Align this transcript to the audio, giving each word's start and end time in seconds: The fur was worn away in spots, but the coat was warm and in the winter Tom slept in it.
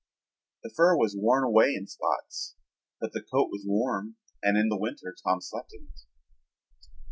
The 0.63 0.71
fur 0.75 0.97
was 0.97 1.15
worn 1.15 1.43
away 1.43 1.75
in 1.75 1.85
spots, 1.85 2.55
but 2.99 3.13
the 3.13 3.21
coat 3.21 3.49
was 3.51 3.65
warm 3.67 4.15
and 4.41 4.57
in 4.57 4.67
the 4.69 4.75
winter 4.75 5.15
Tom 5.23 5.41
slept 5.41 5.73
in 5.75 5.89
it. 5.93 5.99